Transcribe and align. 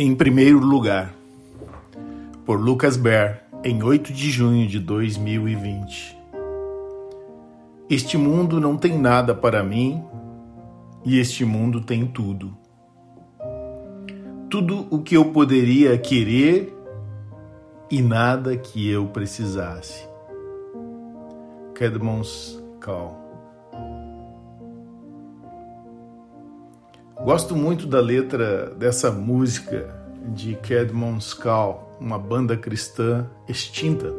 Em 0.00 0.14
primeiro 0.14 0.60
lugar, 0.60 1.12
por 2.46 2.60
Lucas 2.60 2.96
Baer, 2.96 3.42
em 3.64 3.82
8 3.82 4.12
de 4.12 4.30
junho 4.30 4.64
de 4.68 4.78
2020. 4.78 6.16
Este 7.90 8.16
mundo 8.16 8.60
não 8.60 8.76
tem 8.76 8.96
nada 8.96 9.34
para 9.34 9.60
mim 9.64 10.00
e 11.04 11.18
este 11.18 11.44
mundo 11.44 11.80
tem 11.80 12.06
tudo. 12.06 12.56
Tudo 14.48 14.86
o 14.88 15.02
que 15.02 15.16
eu 15.16 15.32
poderia 15.32 15.98
querer 15.98 16.72
e 17.90 18.00
nada 18.00 18.56
que 18.56 18.88
eu 18.88 19.08
precisasse. 19.08 20.06
Kedmons 21.74 22.62
Call 22.80 23.27
Gosto 27.28 27.54
muito 27.54 27.86
da 27.86 28.00
letra 28.00 28.74
dessa 28.74 29.12
música 29.12 29.94
de 30.34 30.54
Kedmon 30.62 31.20
Skal, 31.20 31.98
uma 32.00 32.18
banda 32.18 32.56
cristã 32.56 33.28
extinta. 33.46 34.10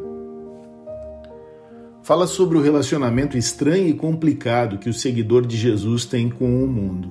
Fala 2.03 2.27
sobre 2.27 2.59
o 2.59 2.61
relacionamento 2.61 3.35
estranho 3.35 3.87
e 3.87 3.95
complicado 3.95 4.77
que 4.77 4.87
o 4.87 4.93
seguidor 4.93 5.47
de 5.47 5.57
Jesus 5.57 6.05
tem 6.05 6.29
com 6.29 6.63
o 6.63 6.67
mundo. 6.67 7.09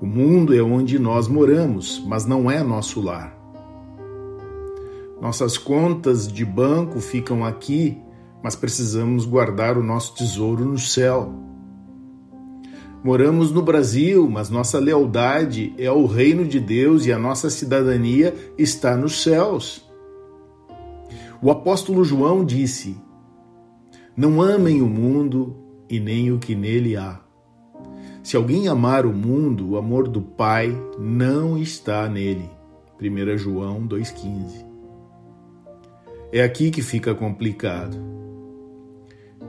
O 0.00 0.06
mundo 0.06 0.56
é 0.56 0.62
onde 0.62 0.98
nós 0.98 1.28
moramos, 1.28 2.02
mas 2.06 2.24
não 2.24 2.50
é 2.50 2.62
nosso 2.62 2.98
lar. 3.02 3.36
Nossas 5.20 5.58
contas 5.58 6.26
de 6.26 6.46
banco 6.46 6.98
ficam 6.98 7.44
aqui, 7.44 7.98
mas 8.42 8.56
precisamos 8.56 9.26
guardar 9.26 9.76
o 9.76 9.82
nosso 9.82 10.14
tesouro 10.14 10.64
no 10.64 10.78
céu. 10.78 11.49
Moramos 13.02 13.50
no 13.50 13.62
Brasil, 13.62 14.28
mas 14.28 14.50
nossa 14.50 14.78
lealdade 14.78 15.72
é 15.78 15.86
ao 15.86 16.04
reino 16.04 16.44
de 16.44 16.60
Deus 16.60 17.06
e 17.06 17.12
a 17.12 17.18
nossa 17.18 17.48
cidadania 17.48 18.34
está 18.58 18.94
nos 18.94 19.22
céus. 19.22 19.88
O 21.40 21.50
apóstolo 21.50 22.04
João 22.04 22.44
disse: 22.44 22.94
Não 24.14 24.42
amem 24.42 24.82
o 24.82 24.86
mundo 24.86 25.56
e 25.88 25.98
nem 25.98 26.30
o 26.30 26.38
que 26.38 26.54
nele 26.54 26.94
há. 26.94 27.18
Se 28.22 28.36
alguém 28.36 28.68
amar 28.68 29.06
o 29.06 29.14
mundo, 29.14 29.70
o 29.70 29.76
amor 29.78 30.06
do 30.06 30.20
Pai 30.20 30.76
não 30.98 31.56
está 31.56 32.06
nele. 32.06 32.50
1 33.00 33.38
João 33.38 33.88
2,15. 33.88 34.66
É 36.30 36.42
aqui 36.42 36.70
que 36.70 36.82
fica 36.82 37.14
complicado. 37.14 37.96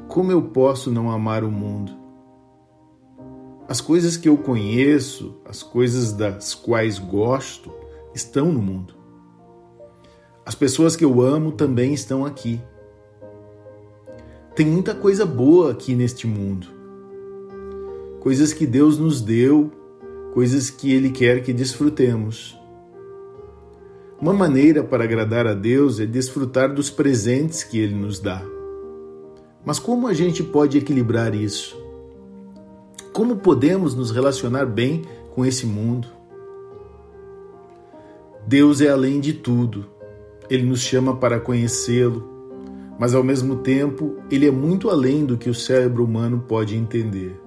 Como 0.08 0.32
eu 0.32 0.42
posso 0.42 0.90
não 0.90 1.12
amar 1.12 1.44
o 1.44 1.52
mundo? 1.52 2.01
As 3.72 3.80
coisas 3.80 4.18
que 4.18 4.28
eu 4.28 4.36
conheço, 4.36 5.34
as 5.46 5.64
coisas 5.64 6.12
das 6.12 6.54
quais 6.54 7.00
gosto, 7.00 7.72
estão 8.14 8.52
no 8.52 8.62
mundo. 8.62 8.94
As 10.46 10.54
pessoas 10.54 10.98
que 10.98 11.06
eu 11.06 11.22
amo 11.22 11.54
também 11.54 11.94
estão 11.94 12.26
aqui. 12.26 12.60
Tem 14.54 14.66
muita 14.66 14.94
coisa 14.94 15.26
boa 15.26 15.72
aqui 15.72 15.96
neste 15.96 16.28
mundo. 16.28 16.68
Coisas 18.20 18.52
que 18.52 18.68
Deus 18.68 18.98
nos 18.98 19.22
deu, 19.22 19.72
coisas 20.34 20.70
que 20.70 20.92
Ele 20.92 21.10
quer 21.10 21.42
que 21.42 21.54
desfrutemos. 21.54 22.60
Uma 24.20 24.34
maneira 24.34 24.84
para 24.84 25.06
agradar 25.06 25.48
a 25.48 25.54
Deus 25.54 25.98
é 26.02 26.06
desfrutar 26.06 26.76
dos 26.76 26.90
presentes 26.90 27.64
que 27.64 27.80
Ele 27.80 27.96
nos 27.96 28.20
dá. 28.20 28.44
Mas 29.64 29.80
como 29.80 30.08
a 30.08 30.14
gente 30.14 30.44
pode 30.44 30.78
equilibrar 30.78 31.34
isso? 31.34 31.81
Como 33.14 33.38
podemos 33.38 33.94
nos 33.94 34.10
relacionar 34.10 34.66
bem 34.66 35.02
com 35.36 35.46
esse 35.46 35.66
mundo? 35.66 36.08
Deus 38.48 38.80
é 38.80 38.90
além 38.90 39.20
de 39.20 39.34
tudo. 39.34 39.86
Ele 40.50 40.64
nos 40.64 40.80
chama 40.80 41.18
para 41.18 41.40
conhecê-lo, 41.40 42.30
mas 42.98 43.14
ao 43.14 43.22
mesmo 43.22 43.58
tempo, 43.58 44.16
ele 44.32 44.48
é 44.48 44.52
muito 44.52 44.90
além 44.90 45.26
do 45.26 45.38
que 45.38 45.50
o 45.50 45.54
cérebro 45.54 46.06
humano 46.06 46.46
pode 46.48 46.76
entender. 46.76 47.38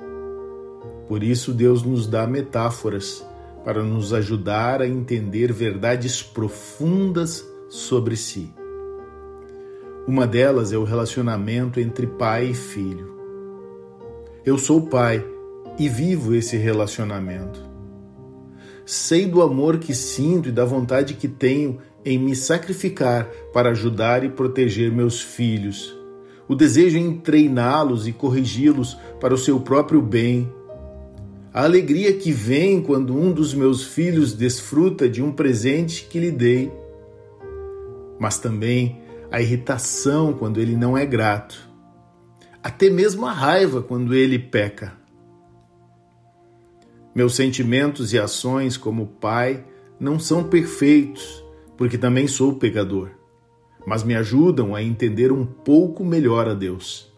Por 1.08 1.22
isso, 1.22 1.52
Deus 1.52 1.82
nos 1.82 2.06
dá 2.06 2.26
metáforas 2.26 3.26
para 3.64 3.82
nos 3.82 4.12
ajudar 4.12 4.82
a 4.82 4.88
entender 4.88 5.50
verdades 5.50 6.22
profundas 6.22 7.46
sobre 7.70 8.16
si. 8.16 8.52
Uma 10.06 10.26
delas 10.26 10.74
é 10.74 10.76
o 10.76 10.84
relacionamento 10.84 11.80
entre 11.80 12.06
pai 12.06 12.50
e 12.50 12.54
filho. 12.54 13.14
Eu 14.44 14.58
sou 14.58 14.82
pai 14.82 15.24
e 15.78 15.88
vivo 15.88 16.34
esse 16.34 16.56
relacionamento. 16.56 17.74
Sei 18.86 19.26
do 19.26 19.40
amor 19.40 19.78
que 19.78 19.94
sinto 19.94 20.48
e 20.48 20.52
da 20.52 20.64
vontade 20.64 21.14
que 21.14 21.26
tenho 21.26 21.78
em 22.04 22.18
me 22.18 22.36
sacrificar 22.36 23.26
para 23.52 23.70
ajudar 23.70 24.24
e 24.24 24.28
proteger 24.28 24.92
meus 24.92 25.20
filhos. 25.20 25.96
O 26.46 26.54
desejo 26.54 26.98
em 26.98 27.16
treiná-los 27.16 28.06
e 28.06 28.12
corrigi-los 28.12 28.96
para 29.18 29.32
o 29.32 29.38
seu 29.38 29.58
próprio 29.60 30.02
bem. 30.02 30.52
A 31.52 31.64
alegria 31.64 32.12
que 32.12 32.30
vem 32.30 32.82
quando 32.82 33.16
um 33.16 33.32
dos 33.32 33.54
meus 33.54 33.84
filhos 33.84 34.34
desfruta 34.34 35.08
de 35.08 35.22
um 35.22 35.32
presente 35.32 36.04
que 36.04 36.20
lhe 36.20 36.30
dei. 36.30 36.70
Mas 38.18 38.38
também 38.38 39.00
a 39.30 39.40
irritação 39.40 40.34
quando 40.34 40.60
ele 40.60 40.76
não 40.76 40.98
é 40.98 41.06
grato. 41.06 41.56
Até 42.62 42.90
mesmo 42.90 43.24
a 43.24 43.32
raiva 43.32 43.82
quando 43.82 44.14
ele 44.14 44.38
peca. 44.38 45.03
Meus 47.14 47.36
sentimentos 47.36 48.12
e 48.12 48.18
ações 48.18 48.76
como 48.76 49.06
pai 49.06 49.64
não 50.00 50.18
são 50.18 50.42
perfeitos, 50.42 51.44
porque 51.76 51.96
também 51.96 52.26
sou 52.26 52.56
pecador, 52.56 53.10
mas 53.86 54.02
me 54.02 54.16
ajudam 54.16 54.74
a 54.74 54.82
entender 54.82 55.30
um 55.30 55.46
pouco 55.46 56.04
melhor 56.04 56.48
a 56.48 56.54
Deus. 56.54 57.12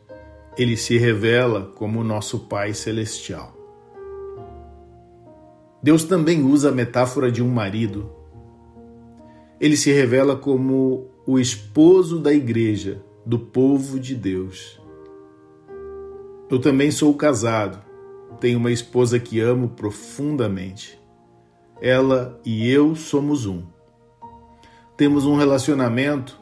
Ele 0.58 0.76
se 0.76 0.98
revela 0.98 1.72
como 1.74 2.04
nosso 2.04 2.40
Pai 2.40 2.74
Celestial. 2.74 3.56
Deus 5.82 6.04
também 6.04 6.44
usa 6.44 6.68
a 6.68 6.72
metáfora 6.72 7.32
de 7.32 7.42
um 7.42 7.48
marido. 7.48 8.10
Ele 9.58 9.76
se 9.76 9.90
revela 9.92 10.36
como 10.36 11.06
o 11.26 11.38
esposo 11.38 12.18
da 12.18 12.34
igreja, 12.34 13.02
do 13.24 13.38
povo 13.38 13.98
de 13.98 14.14
Deus. 14.14 14.78
Eu 16.50 16.58
também 16.58 16.90
sou 16.90 17.14
casado 17.14 17.85
tenho 18.36 18.58
uma 18.58 18.70
esposa 18.70 19.18
que 19.18 19.40
amo 19.40 19.68
profundamente. 19.68 21.00
Ela 21.80 22.40
e 22.44 22.70
eu 22.70 22.94
somos 22.94 23.46
um. 23.46 23.62
Temos 24.96 25.26
um 25.26 25.36
relacionamento 25.36 26.40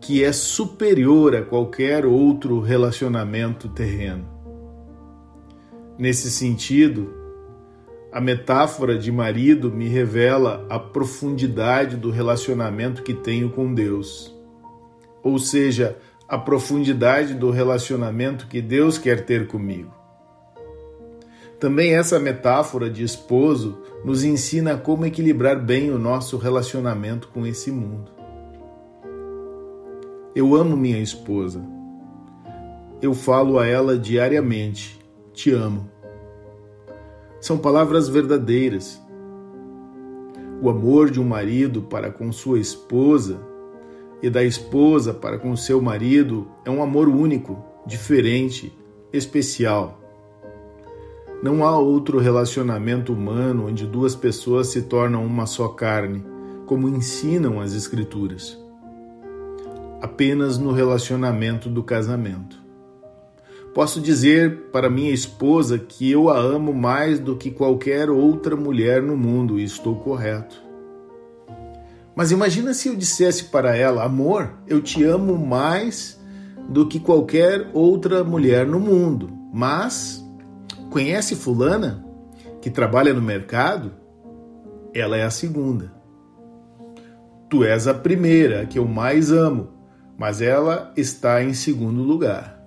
que 0.00 0.22
é 0.24 0.32
superior 0.32 1.34
a 1.34 1.42
qualquer 1.42 2.04
outro 2.04 2.60
relacionamento 2.60 3.68
terreno. 3.68 4.28
Nesse 5.96 6.30
sentido, 6.30 7.14
a 8.12 8.20
metáfora 8.20 8.98
de 8.98 9.10
marido 9.10 9.70
me 9.70 9.88
revela 9.88 10.66
a 10.68 10.78
profundidade 10.78 11.96
do 11.96 12.10
relacionamento 12.10 13.02
que 13.02 13.14
tenho 13.14 13.50
com 13.50 13.72
Deus. 13.72 14.34
Ou 15.22 15.38
seja, 15.38 15.96
a 16.32 16.38
profundidade 16.38 17.34
do 17.34 17.50
relacionamento 17.50 18.46
que 18.46 18.62
Deus 18.62 18.96
quer 18.96 19.26
ter 19.26 19.46
comigo. 19.46 19.92
Também 21.60 21.94
essa 21.94 22.18
metáfora 22.18 22.88
de 22.88 23.04
esposo 23.04 23.82
nos 24.02 24.24
ensina 24.24 24.78
como 24.78 25.04
equilibrar 25.04 25.62
bem 25.62 25.90
o 25.90 25.98
nosso 25.98 26.38
relacionamento 26.38 27.28
com 27.28 27.46
esse 27.46 27.70
mundo. 27.70 28.10
Eu 30.34 30.54
amo 30.54 30.74
minha 30.74 31.00
esposa. 31.00 31.62
Eu 33.02 33.12
falo 33.12 33.58
a 33.58 33.66
ela 33.66 33.98
diariamente: 33.98 34.98
Te 35.34 35.52
amo. 35.52 35.86
São 37.42 37.58
palavras 37.58 38.08
verdadeiras. 38.08 38.98
O 40.62 40.70
amor 40.70 41.10
de 41.10 41.20
um 41.20 41.24
marido 41.24 41.82
para 41.82 42.10
com 42.10 42.32
sua 42.32 42.58
esposa 42.58 43.51
e 44.22 44.30
da 44.30 44.44
esposa 44.44 45.12
para 45.12 45.38
com 45.38 45.56
seu 45.56 45.82
marido 45.82 46.46
é 46.64 46.70
um 46.70 46.82
amor 46.82 47.08
único, 47.08 47.62
diferente, 47.84 48.72
especial. 49.12 50.00
Não 51.42 51.64
há 51.64 51.76
outro 51.76 52.20
relacionamento 52.20 53.12
humano 53.12 53.66
onde 53.66 53.84
duas 53.84 54.14
pessoas 54.14 54.68
se 54.68 54.82
tornam 54.82 55.26
uma 55.26 55.44
só 55.44 55.66
carne, 55.68 56.24
como 56.66 56.88
ensinam 56.88 57.60
as 57.60 57.74
Escrituras. 57.74 58.56
Apenas 60.00 60.56
no 60.56 60.70
relacionamento 60.72 61.68
do 61.68 61.82
casamento. 61.82 62.62
Posso 63.74 64.00
dizer 64.00 64.68
para 64.70 64.90
minha 64.90 65.10
esposa 65.10 65.78
que 65.78 66.10
eu 66.10 66.28
a 66.28 66.38
amo 66.38 66.72
mais 66.72 67.18
do 67.18 67.36
que 67.36 67.50
qualquer 67.50 68.10
outra 68.10 68.54
mulher 68.54 69.02
no 69.02 69.16
mundo 69.16 69.58
e 69.58 69.64
estou 69.64 69.96
correto. 69.96 70.71
Mas 72.14 72.30
imagina 72.30 72.74
se 72.74 72.88
eu 72.88 72.96
dissesse 72.96 73.44
para 73.44 73.76
ela: 73.76 74.04
amor, 74.04 74.54
eu 74.66 74.80
te 74.80 75.02
amo 75.04 75.38
mais 75.38 76.20
do 76.68 76.86
que 76.86 77.00
qualquer 77.00 77.70
outra 77.72 78.22
mulher 78.22 78.66
no 78.66 78.78
mundo. 78.78 79.30
Mas 79.52 80.24
conhece 80.90 81.34
Fulana, 81.34 82.04
que 82.60 82.70
trabalha 82.70 83.12
no 83.12 83.22
mercado? 83.22 84.02
ela 84.94 85.16
é 85.16 85.22
a 85.22 85.30
segunda. 85.30 85.92
Tu 87.48 87.64
és 87.64 87.86
a 87.86 87.94
primeira, 87.94 88.66
que 88.66 88.78
eu 88.78 88.86
mais 88.86 89.30
amo, 89.30 89.68
mas 90.16 90.40
ela 90.40 90.92
está 90.96 91.42
em 91.42 91.54
segundo 91.54 92.02
lugar. 92.02 92.60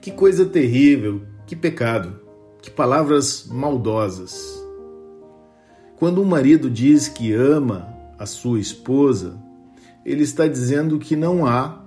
Que 0.00 0.10
coisa 0.10 0.44
terrível, 0.44 1.22
que 1.46 1.56
pecado, 1.56 2.20
que 2.60 2.70
palavras 2.70 3.46
maldosas. 3.46 4.63
Quando 5.96 6.20
um 6.20 6.24
marido 6.24 6.68
diz 6.68 7.08
que 7.08 7.32
ama 7.32 7.88
a 8.18 8.26
sua 8.26 8.58
esposa, 8.58 9.38
ele 10.04 10.22
está 10.22 10.46
dizendo 10.46 10.98
que 10.98 11.14
não 11.14 11.46
há, 11.46 11.82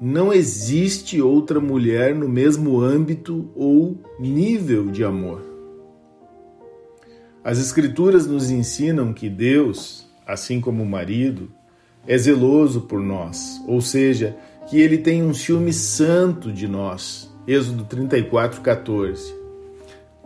não 0.00 0.32
existe 0.32 1.20
outra 1.22 1.58
mulher 1.58 2.14
no 2.14 2.28
mesmo 2.28 2.80
âmbito 2.80 3.50
ou 3.54 3.98
nível 4.20 4.86
de 4.86 5.02
amor. 5.02 5.42
As 7.42 7.58
Escrituras 7.58 8.26
nos 8.26 8.50
ensinam 8.50 9.12
que 9.12 9.30
Deus, 9.30 10.06
assim 10.26 10.60
como 10.60 10.82
o 10.82 10.86
marido, 10.86 11.50
é 12.06 12.18
zeloso 12.18 12.82
por 12.82 13.00
nós, 13.00 13.62
ou 13.66 13.80
seja, 13.80 14.36
que 14.68 14.80
ele 14.80 14.98
tem 14.98 15.22
um 15.22 15.32
ciúme 15.32 15.72
santo 15.72 16.52
de 16.52 16.68
nós. 16.68 17.32
Êxodo 17.46 17.84
34, 17.84 18.60
14. 18.60 19.45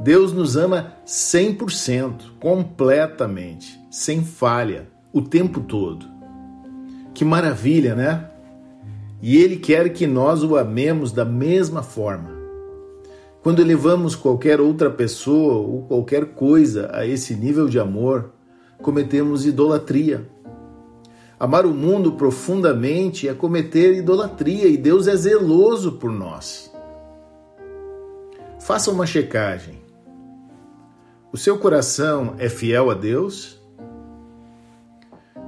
Deus 0.02 0.32
nos 0.32 0.56
ama 0.56 0.94
100%, 1.06 2.38
completamente, 2.40 3.78
sem 3.90 4.24
falha, 4.24 4.88
o 5.12 5.20
tempo 5.20 5.60
todo. 5.60 6.06
Que 7.12 7.22
maravilha, 7.22 7.94
né? 7.94 8.30
E 9.20 9.36
Ele 9.36 9.56
quer 9.56 9.92
que 9.92 10.06
nós 10.06 10.42
o 10.42 10.56
amemos 10.56 11.12
da 11.12 11.26
mesma 11.26 11.82
forma. 11.82 12.30
Quando 13.42 13.60
elevamos 13.60 14.16
qualquer 14.16 14.58
outra 14.58 14.90
pessoa 14.90 15.56
ou 15.56 15.82
qualquer 15.82 16.32
coisa 16.32 16.90
a 16.94 17.06
esse 17.06 17.34
nível 17.34 17.68
de 17.68 17.78
amor, 17.78 18.32
cometemos 18.80 19.44
idolatria. 19.44 20.26
Amar 21.38 21.66
o 21.66 21.74
mundo 21.74 22.12
profundamente 22.12 23.28
é 23.28 23.34
cometer 23.34 23.94
idolatria 23.94 24.66
e 24.66 24.78
Deus 24.78 25.06
é 25.06 25.14
zeloso 25.14 25.92
por 25.92 26.10
nós. 26.10 26.72
Faça 28.60 28.90
uma 28.90 29.04
checagem. 29.04 29.89
O 31.32 31.36
seu 31.36 31.56
coração 31.56 32.34
é 32.38 32.48
fiel 32.48 32.90
a 32.90 32.94
Deus? 32.94 33.56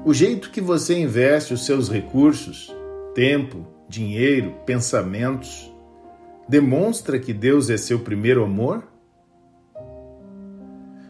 O 0.05 0.15
jeito 0.15 0.51
que 0.51 0.61
você 0.61 0.97
investe 0.97 1.53
os 1.53 1.67
seus 1.67 1.89
recursos, 1.89 2.73
tempo, 3.17 3.67
dinheiro, 3.89 4.55
pensamentos, 4.65 5.75
demonstra 6.49 7.19
que 7.19 7.33
Deus 7.33 7.69
é 7.69 7.77
seu 7.77 7.99
primeiro 7.99 8.45
amor? 8.45 8.85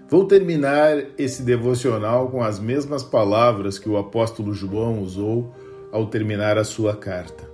Vou 0.09 0.27
terminar 0.27 0.97
esse 1.19 1.43
devocional 1.43 2.31
com 2.31 2.43
as 2.43 2.59
mesmas 2.59 3.03
palavras 3.03 3.79
que 3.79 3.91
o 3.91 3.99
apóstolo 3.99 4.55
João 4.55 5.03
usou 5.03 5.55
ao 5.93 6.07
terminar 6.07 6.57
a 6.57 6.65
sua 6.65 6.97
carta. 6.97 7.47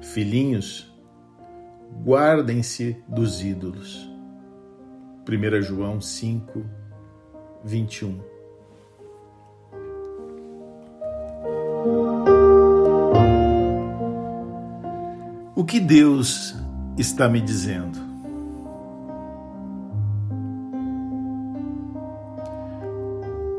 Filhinhos, 0.00 0.88
guardem-se 2.04 2.96
dos 3.08 3.42
ídolos. 3.42 4.11
1 5.28 5.62
João 5.62 6.00
5, 6.00 6.64
21. 7.64 8.20
O 15.54 15.64
que 15.64 15.78
Deus 15.78 16.54
está 16.96 17.28
me 17.28 17.40
dizendo? 17.40 18.12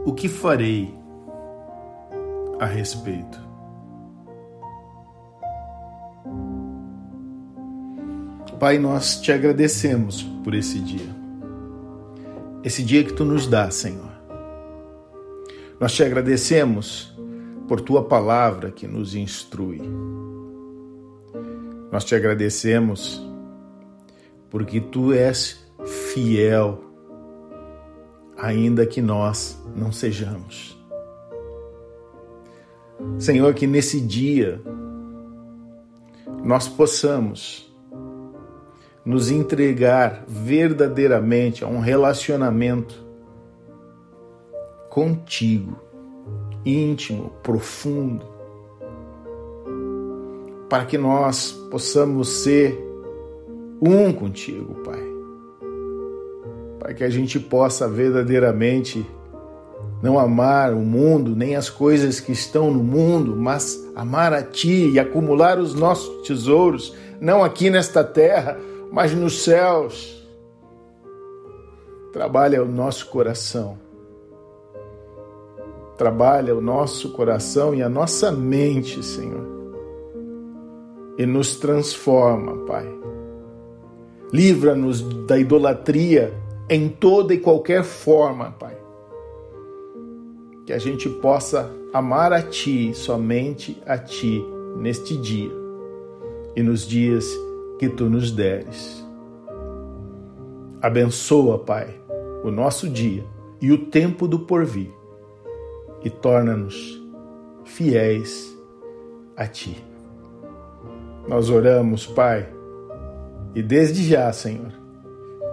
o 0.06 0.16
que 0.16 0.28
farei 0.30 0.94
a 2.60 2.68
respeito? 2.68 3.42
Pai, 8.60 8.78
nós 8.78 9.20
te 9.20 9.32
agradecemos 9.32 10.24
por 10.44 10.54
esse 10.54 10.80
dia. 10.80 11.23
Esse 12.64 12.82
dia 12.82 13.04
que 13.04 13.12
tu 13.12 13.26
nos 13.26 13.46
dá, 13.46 13.70
Senhor. 13.70 14.12
Nós 15.80 15.94
te 15.94 16.04
agradecemos 16.04 17.14
por 17.68 17.82
tua 17.82 18.06
palavra 18.06 18.72
que 18.72 18.88
nos 18.88 19.16
instrui. 19.16 19.82
Nós 21.92 22.06
te 22.06 22.16
agradecemos 22.16 23.22
porque 24.50 24.80
tu 24.80 25.12
és 25.12 25.62
fiel 25.86 26.82
ainda 28.38 28.86
que 28.86 29.02
nós 29.02 29.62
não 29.76 29.92
sejamos. 29.92 30.78
Senhor, 33.20 33.54
que 33.54 33.68
nesse 33.68 34.00
dia 34.00 34.62
nós 36.44 36.68
possamos 36.68 37.73
nos 39.06 39.30
entregar 39.30 40.24
verdadeiramente 40.28 41.64
a 41.64 41.68
um 41.68 41.80
relacionamento 41.80 43.04
contigo, 44.90 45.78
íntimo, 46.66 47.32
profundo, 47.42 48.26
para 50.70 50.86
que 50.86 50.98
nós 50.98 51.52
possamos 51.70 52.30
ser 52.30 52.80
um 53.82 54.14
contigo, 54.14 54.76
Pai. 54.84 55.04
Para 56.80 56.94
que 56.94 57.04
a 57.04 57.10
gente 57.10 57.40
possa 57.40 57.88
verdadeiramente 57.88 59.06
não 60.02 60.20
amar 60.20 60.74
o 60.74 60.80
mundo, 60.80 61.36
nem 61.36 61.56
as 61.56 61.70
coisas 61.70 62.20
que 62.20 62.32
estão 62.32 62.72
no 62.72 62.84
mundo, 62.84 63.36
mas 63.36 63.84
amar 63.96 64.34
a 64.34 64.42
Ti 64.42 64.92
e 64.92 65.00
acumular 65.00 65.58
os 65.60 65.74
nossos 65.74 66.28
tesouros, 66.28 66.96
não 67.20 67.44
aqui 67.44 67.70
nesta 67.70 68.04
terra, 68.04 68.58
mas 68.94 69.12
nos 69.16 69.42
céus. 69.42 70.24
Trabalha 72.12 72.62
o 72.62 72.68
nosso 72.68 73.10
coração. 73.10 73.80
Trabalha 75.98 76.56
o 76.56 76.62
nosso 76.62 77.12
coração 77.14 77.74
e 77.74 77.82
a 77.82 77.90
nossa 77.90 78.32
mente, 78.32 79.04
Senhor. 79.04 79.48
E 81.18 81.26
nos 81.26 81.56
transforma, 81.56 82.56
Pai. 82.68 82.88
Livra-nos 84.32 85.02
da 85.26 85.40
idolatria 85.40 86.32
em 86.70 86.88
toda 86.88 87.34
e 87.34 87.40
qualquer 87.40 87.84
forma, 87.84 88.52
Pai. 88.52 88.78
Que 90.68 90.74
a 90.74 90.78
gente 90.78 91.10
possa 91.10 91.68
amar 91.92 92.32
a 92.32 92.44
Ti, 92.44 92.94
somente 92.94 93.82
a 93.88 93.98
Ti, 93.98 94.46
neste 94.78 95.18
dia 95.18 95.52
e 96.56 96.62
nos 96.62 96.88
dias 96.88 97.26
que 97.84 97.90
Tu 97.90 98.10
nos 98.10 98.32
deres. 98.32 99.06
Abençoa, 100.82 101.60
Pai, 101.60 101.94
o 102.42 102.50
nosso 102.50 102.88
dia 102.90 103.26
e 103.62 103.74
o 103.74 103.88
tempo 103.88 104.26
do 104.26 104.40
porvir 104.40 104.90
e 106.02 106.10
torna-nos 106.10 107.02
fiéis 107.66 108.58
a 109.36 109.48
Ti. 109.48 109.84
Nós 111.28 111.50
oramos, 111.50 112.06
Pai, 112.06 112.48
e 113.54 113.62
desde 113.62 114.08
já, 114.08 114.32
Senhor, 114.32 114.72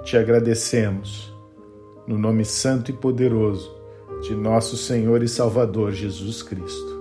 te 0.05 0.17
agradecemos, 0.17 1.35
no 2.07 2.17
nome 2.17 2.45
santo 2.45 2.93
e 2.93 2.95
poderoso 2.95 3.77
de 4.23 4.37
nosso 4.37 4.77
Senhor 4.77 5.21
e 5.23 5.29
Salvador 5.29 5.91
Jesus 5.91 6.45
Cristo. 6.45 7.01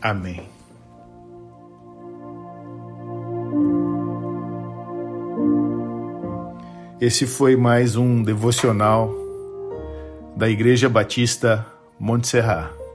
Amém. 0.00 0.55
Esse 6.98 7.26
foi 7.26 7.56
mais 7.56 7.94
um 7.94 8.22
devocional 8.22 9.14
da 10.34 10.48
Igreja 10.48 10.88
Batista 10.88 11.66
Montserrat. 12.00 12.85